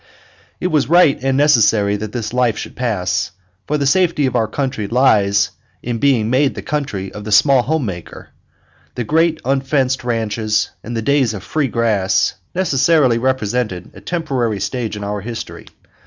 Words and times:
It 0.59 0.65
was 0.71 0.89
right 0.89 1.23
and 1.23 1.37
necessary 1.37 1.95
that 1.97 2.11
this 2.11 2.33
life 2.33 2.57
should 2.57 2.75
pass, 2.75 3.33
for 3.67 3.77
the 3.77 3.85
safety 3.85 4.25
of 4.25 4.35
our 4.35 4.47
country 4.47 4.87
lies 4.87 5.51
in 5.83 5.97
its 5.97 6.01
being 6.01 6.27
made 6.27 6.55
the 6.55 6.63
country 6.63 7.11
of 7.13 7.23
the 7.23 7.31
small 7.31 7.61
home 7.61 7.85
maker. 7.85 8.29
The 8.95 9.03
great 9.03 9.39
unfenced 9.45 10.03
ranches, 10.03 10.71
in 10.83 10.95
the 10.95 11.03
days 11.03 11.35
of 11.35 11.43
"free 11.43 11.67
grass," 11.67 12.33
necessarily 12.55 13.19
represented 13.19 13.91
a 13.93 14.01
temporary 14.01 14.59
stage 14.59 14.97
in 14.97 15.03
our 15.03 15.21
history. 15.21 15.67